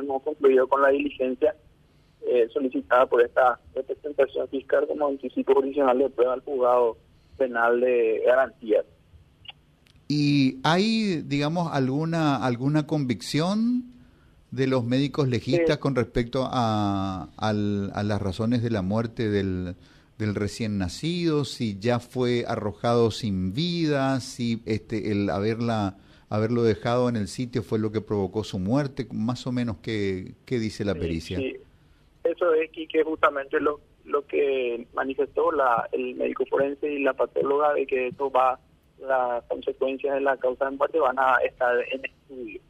[0.00, 1.54] hemos concluido con la diligencia
[2.26, 6.96] eh, solicitada por esta representación fiscal como anticipo jurisdiccional de prueba al juzgado
[7.38, 8.84] penal de garantías.
[10.06, 13.84] ¿Y hay, digamos, alguna alguna convicción
[14.50, 19.76] de los médicos legistas con respecto a, a las razones de la muerte del,
[20.18, 21.44] del recién nacido?
[21.44, 25.96] Si ya fue arrojado sin vida, si este el haberla
[26.30, 30.34] haberlo dejado en el sitio fue lo que provocó su muerte, más o menos qué,
[30.46, 31.36] qué dice la pericia.
[31.36, 31.56] Sí,
[32.24, 37.74] Eso es que justamente lo, lo que manifestó la, el médico forense y la patóloga
[37.74, 38.58] de que eso va
[39.00, 42.60] las consecuencias de la causa de muerte van a estar en estudio.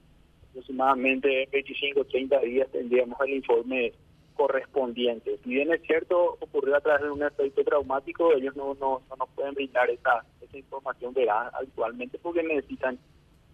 [0.50, 3.92] Aproximadamente 25 o 30 días tendríamos el informe
[4.36, 5.38] correspondiente.
[5.44, 9.16] Si bien es cierto, ocurrió a través de un efecto traumático, ellos no, no, no
[9.16, 12.98] nos pueden brindar esa, esa información veraz actualmente porque necesitan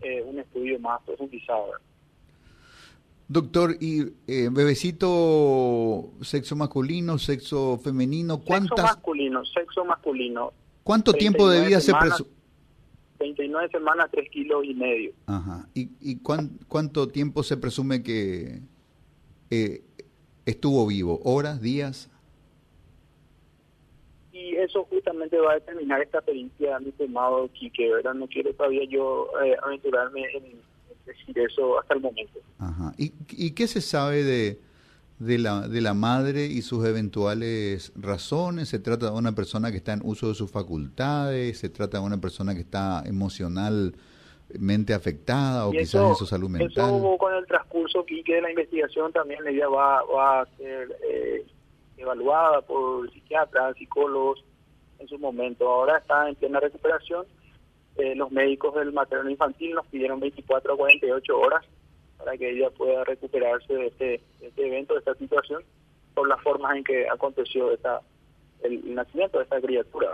[0.00, 1.72] eh, un estudio más profundizado.
[3.28, 8.38] Doctor, ¿y eh, bebecito sexo masculino, sexo femenino?
[8.38, 8.78] ¿Cuántas?
[8.78, 10.52] Sexo masculino, sexo masculino.
[10.84, 12.30] ¿Cuánto tiempo de vida se presume?
[13.18, 15.12] 29 semanas, 3 kilos y medio.
[15.26, 15.66] Ajá.
[15.74, 18.60] ¿Y, y cuánto tiempo se presume que
[19.50, 19.82] eh,
[20.44, 21.20] estuvo vivo?
[21.24, 22.10] ¿Horas, días?
[24.66, 28.14] Eso justamente va a determinar esta pericia, mi estimado Quique, ¿verdad?
[28.14, 30.60] No quiero todavía yo eh, aventurarme en,
[31.06, 32.40] decir eso hasta el momento.
[32.58, 32.92] Ajá.
[32.98, 34.58] ¿Y, ¿Y qué se sabe de,
[35.18, 38.68] de la, de la madre y sus eventuales razones?
[38.68, 41.58] ¿Se trata de una persona que está en uso de sus facultades?
[41.58, 46.96] ¿Se trata de una persona que está emocionalmente afectada o quizás en su salud mental?
[46.96, 51.46] Eso con el transcurso que de la investigación también ella va, va a ser eh,
[51.96, 54.44] evaluada por psiquiatras, psicólogos
[54.98, 55.68] en su momento.
[55.68, 57.26] Ahora está en plena recuperación.
[57.96, 61.64] Eh, los médicos del materno infantil nos pidieron 24 a 48 horas
[62.18, 65.62] para que ella pueda recuperarse de este, este evento, de esta situación,
[66.14, 68.00] por las formas en que aconteció esta,
[68.62, 70.08] el, nacimiento de esta criatura.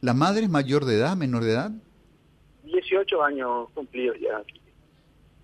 [0.00, 1.70] ¿La madre es mayor de edad, menor de edad?
[2.64, 4.60] 18 años cumplidos ya aquí.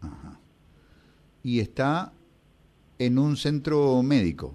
[0.01, 0.41] Ajá.
[1.43, 2.13] ¿Y está
[2.99, 4.55] en un centro médico?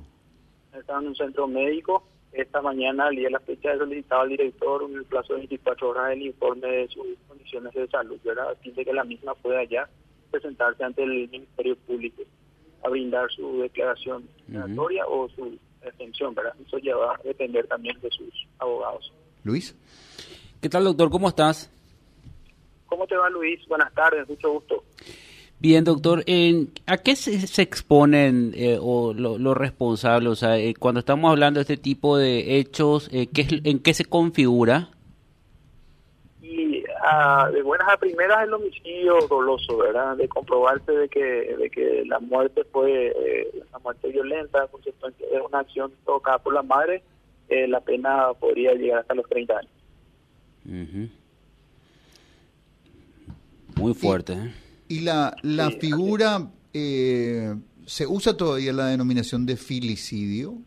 [0.74, 2.06] Está en un centro médico.
[2.34, 5.90] Esta mañana, al día de la fecha, solicitaba al director en el plazo de 24
[5.90, 8.52] horas el informe de sus condiciones de salud, ¿verdad?
[8.52, 9.88] A fin de que la misma pueda ya
[10.32, 12.24] presentarse ante el Ministerio Público
[12.84, 16.56] a brindar su declaración declaratoria o su extensión, ¿verdad?
[16.66, 19.14] Eso ya va a depender también de sus abogados.
[19.44, 19.76] Luis.
[20.60, 21.12] ¿Qué tal, doctor?
[21.12, 21.70] ¿Cómo estás?
[22.88, 23.60] ¿Cómo te va, Luis?
[23.68, 24.83] Buenas tardes, mucho gusto.
[25.64, 26.26] Bien, doctor,
[26.88, 30.30] ¿a qué se, exponen eh, o los responsables?
[30.30, 33.94] O sea, eh, cuando estamos hablando de este tipo de hechos, eh, ¿qué, ¿en qué
[33.94, 34.90] se configura?
[37.54, 40.18] de buenas a primeras el homicidio doloso, ¿verdad?
[40.18, 45.42] De comprobarse de que, de que la muerte fue eh, una muerte violenta, consecuencia de
[45.42, 47.04] una acción tocada por la madre,
[47.48, 49.72] eh, la pena podría llegar hasta los 30 años.
[53.76, 54.34] Muy fuerte.
[54.34, 54.54] ¿eh?
[54.88, 60.58] ¿Y la, la figura, se usa todavía la denominación de filicidio?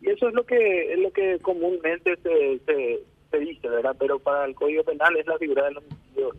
[0.00, 3.04] Y eso es lo que, es lo que comúnmente se, se
[3.34, 3.96] se dice, ¿verdad?
[3.98, 6.32] Pero para el Código Penal es la figura del homicidio